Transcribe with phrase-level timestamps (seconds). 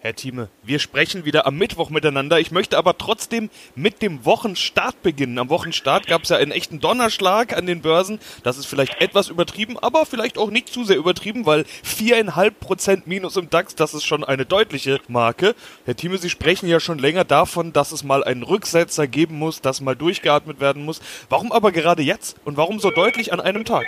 [0.00, 2.38] Herr Thieme, wir sprechen wieder am Mittwoch miteinander.
[2.38, 5.38] Ich möchte aber trotzdem mit dem Wochenstart beginnen.
[5.38, 8.20] Am Wochenstart gab es ja einen echten Donnerschlag an den Börsen.
[8.42, 13.06] Das ist vielleicht etwas übertrieben, aber vielleicht auch nicht zu sehr übertrieben, weil viereinhalb Prozent
[13.06, 15.54] Minus im DAX, das ist schon eine deutliche Marke.
[15.86, 19.62] Herr Thieme, Sie sprechen ja schon länger davon, dass es mal einen Rücksetzer geben muss,
[19.62, 21.00] dass mal durchgeatmet werden muss.
[21.30, 23.86] Warum aber gerade jetzt und warum so deutlich an einem Tag?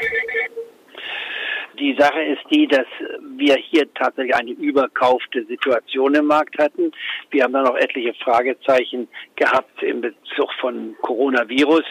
[1.79, 2.87] Die Sache ist die, dass
[3.37, 6.91] wir hier tatsächlich eine überkaufte Situation im Markt hatten.
[7.31, 11.85] Wir haben dann noch etliche Fragezeichen gehabt im Bezug von Coronavirus,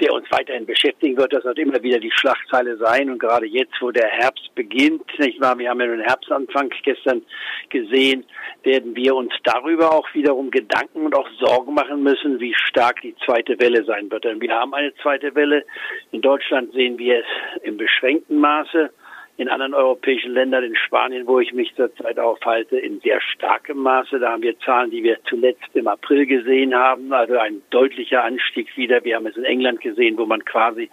[0.00, 1.34] der uns weiterhin beschäftigen wird.
[1.34, 3.10] Das wird immer wieder die Schlagzeile sein.
[3.10, 5.58] Und gerade jetzt, wo der Herbst beginnt, nicht wahr?
[5.58, 7.22] Wir haben ja den Herbstanfang gestern
[7.68, 8.24] gesehen,
[8.62, 13.14] werden wir uns darüber auch wiederum Gedanken und auch Sorgen machen müssen, wie stark die
[13.24, 14.24] zweite Welle sein wird.
[14.24, 15.64] Denn wir haben eine zweite Welle.
[16.12, 18.90] In Deutschland sehen wir es im beschränkten Maße
[19.38, 24.18] in anderen europäischen Ländern, in Spanien, wo ich mich zurzeit aufhalte, in sehr starkem Maße.
[24.18, 28.74] Da haben wir Zahlen, die wir zuletzt im April gesehen haben, also ein deutlicher Anstieg
[28.76, 29.04] wieder.
[29.04, 30.88] Wir haben es in England gesehen, wo man quasi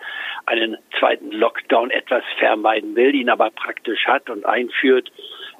[0.45, 5.11] einen zweiten Lockdown etwas vermeiden will, ihn aber praktisch hat und einführt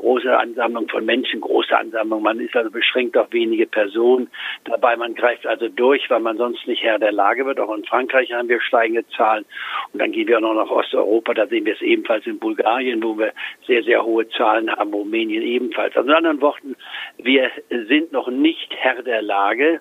[0.04, 2.22] große Ansammlung von Menschen, große Ansammlung.
[2.22, 4.30] Man ist also beschränkt auf wenige Personen.
[4.66, 7.60] Dabei, man greift also durch, weil man sonst nicht Herr der Lage wird.
[7.60, 9.46] Auch in Frankreich haben wir steigende Zahlen.
[9.94, 11.34] Und dann gehen wir auch noch nach Osteuropa.
[11.34, 13.32] Da sehen wir es ebenfalls in Bulgarien, wo wir
[13.66, 14.94] sehr, sehr hohe Zahlen haben.
[14.94, 15.96] Rumänien ebenfalls.
[15.96, 16.76] Also in anderen Worten,
[17.18, 19.80] wir sind noch nicht Herr der Lage.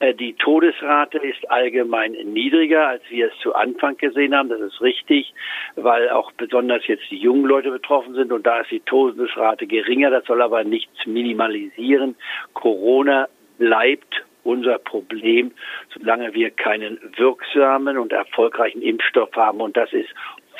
[0.00, 4.48] Äh, die Todesrate ist allgemein niedriger, als wir es zu Anfang gesehen haben.
[4.48, 5.32] Das ist richtig,
[5.76, 10.10] weil auch besonders jetzt die jungen Leute betroffen sind und da ist die Todesrate geringer.
[10.10, 12.16] Das soll aber nichts minimalisieren.
[12.54, 15.52] Corona bleibt unser Problem,
[15.94, 19.60] solange wir keinen wirksamen und erfolgreichen Impfstoff haben.
[19.60, 20.08] Und das ist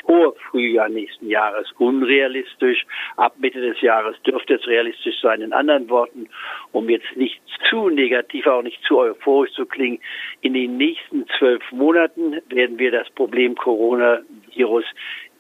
[0.05, 2.85] vor Frühjahr nächsten Jahres unrealistisch.
[3.17, 5.41] Ab Mitte des Jahres dürfte es realistisch sein.
[5.41, 6.29] In anderen Worten,
[6.73, 10.01] um jetzt nicht zu negativ, auch nicht zu euphorisch zu klingen,
[10.41, 14.85] in den nächsten zwölf Monaten werden wir das Problem Coronavirus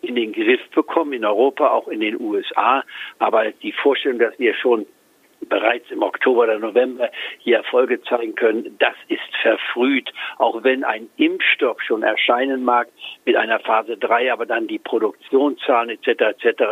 [0.02, 2.84] in den Griff bekommen, in Europa, auch in den USA.
[3.18, 4.86] Aber die Vorstellung, dass wir schon
[5.50, 11.10] bereits im Oktober oder November hier Erfolge zeigen können, das ist verfrüht, auch wenn ein
[11.16, 12.88] Impfstoff schon erscheinen mag
[13.26, 16.42] mit einer Phase 3, aber dann die Produktionszahlen etc.
[16.42, 16.62] etc.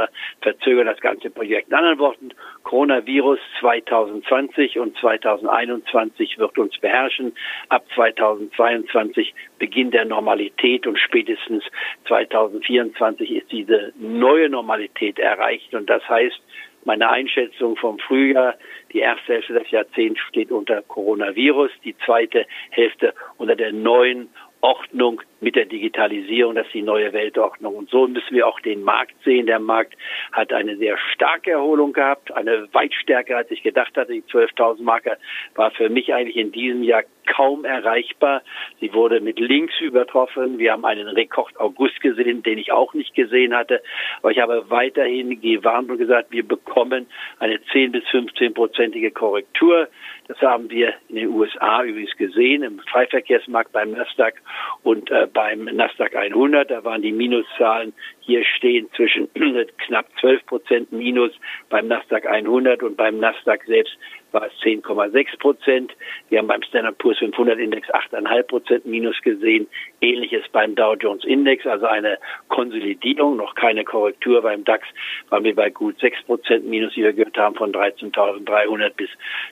[0.40, 1.68] verzögern das ganze Projekt.
[1.68, 2.30] In anderen Worten,
[2.62, 7.34] Coronavirus 2020 und 2021 wird uns beherrschen.
[7.68, 11.64] Ab 2022 Beginn der Normalität und spätestens
[12.06, 16.40] 2024 ist diese neue Normalität erreicht und das heißt,
[16.88, 18.54] meine Einschätzung vom Frühjahr,
[18.92, 25.22] die erste Hälfte des Jahrzehnts steht unter Coronavirus, die zweite Hälfte unter der neuen Ordnung
[25.40, 27.76] mit der Digitalisierung, das ist die neue Weltordnung.
[27.76, 29.46] Und so müssen wir auch den Markt sehen.
[29.46, 29.94] Der Markt
[30.32, 34.12] hat eine sehr starke Erholung gehabt, eine weit stärker, als ich gedacht hatte.
[34.12, 35.16] Die 12.000 Marke
[35.54, 38.42] war für mich eigentlich in diesem Jahr kaum erreichbar.
[38.80, 40.58] Sie wurde mit links übertroffen.
[40.58, 43.82] Wir haben einen Rekord August gesehen, den ich auch nicht gesehen hatte.
[44.20, 47.06] Aber ich habe weiterhin gewarnt und gesagt, wir bekommen
[47.38, 49.88] eine 10 bis 15 prozentige Korrektur.
[50.26, 54.34] Das haben wir in den USA übrigens gesehen, im Freiverkehrsmarkt beim Nasdaq
[54.82, 56.70] und äh, beim Nasdaq 100.
[56.70, 59.28] Da waren die Minuszahlen hier stehen zwischen
[59.86, 61.32] knapp 12 Prozent Minus
[61.70, 63.96] beim Nasdaq 100 und beim Nasdaq selbst
[64.32, 65.92] war es 10,6 Prozent.
[66.28, 69.66] Wir haben beim Standard Poor's 500 Index 8,5 Prozent Minus gesehen.
[70.00, 72.18] Ähnliches beim Dow Jones Index, also eine
[72.48, 74.42] Konsolidierung, noch keine Korrektur.
[74.42, 74.86] Beim DAX
[75.30, 79.10] waren wir bei gut 6 Prozent Minus, wie wir gehört haben, von 13.300 bis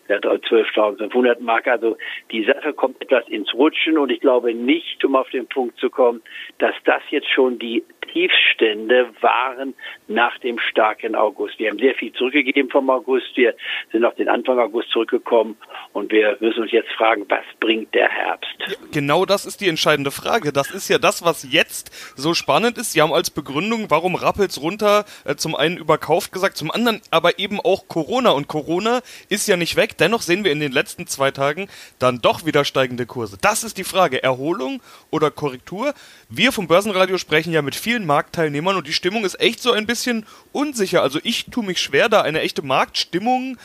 [0.08, 1.66] der 12.500 Mark.
[1.66, 1.96] Also
[2.30, 5.90] die Sache kommt etwas ins Rutschen und ich glaube nicht, um auf den Punkt zu
[5.90, 6.22] kommen,
[6.58, 7.82] dass das jetzt schon die
[8.12, 9.74] Tiefstände waren
[10.08, 11.58] nach dem starken August.
[11.58, 13.36] Wir haben sehr viel zurückgegeben vom August.
[13.36, 13.54] Wir
[13.92, 15.56] sind auf den Anfang August zurückgekommen
[15.92, 18.50] und wir müssen uns jetzt fragen, was bringt der Herbst?
[18.58, 20.52] Ja, genau das ist die entscheidende Frage.
[20.52, 22.92] Das ist ja das, was jetzt so spannend ist.
[22.92, 27.38] Sie haben als Begründung, warum rappelt's runter, äh, zum einen überkauft gesagt, zum anderen aber
[27.38, 28.30] eben auch Corona.
[28.30, 29.96] Und Corona ist ja nicht weg.
[29.98, 31.68] Dennoch sehen wir in den letzten zwei Tagen
[31.98, 33.38] dann doch wieder steigende Kurse.
[33.40, 34.22] Das ist die Frage.
[34.22, 35.94] Erholung oder Korrektur?
[36.28, 39.86] Wir vom Börsenradio sprechen ja mit vielen Marktteilnehmern und die Stimmung ist echt so ein
[39.86, 41.02] bisschen unsicher.
[41.02, 43.58] Also ich tue mich schwer, da eine echte Marktstimmung,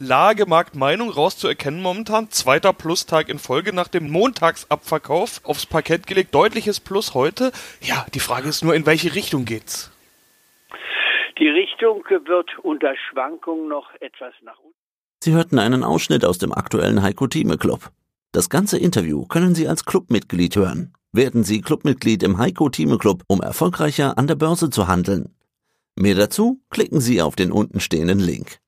[0.00, 2.28] Marktlage, Marktmeinung rauszuerkennen momentan.
[2.30, 6.34] Zweiter Plustag in Folge nach dem Montagsabverkauf aufs Parkett gelegt.
[6.34, 7.52] Deutliches Plus heute.
[7.80, 9.92] Ja, die Frage ist nur, in welche Richtung geht's?
[11.38, 14.74] Die Richtung wird unter Schwankungen noch etwas nach unten.
[15.22, 17.90] Sie hörten einen Ausschnitt aus dem aktuellen Heiko Thieme Club.
[18.32, 20.92] Das ganze Interview können Sie als Clubmitglied hören.
[21.12, 25.34] Werden Sie Clubmitglied im Heiko Thieme Club, um erfolgreicher an der Börse zu handeln.
[25.94, 28.58] Mehr dazu klicken Sie auf den untenstehenden Link.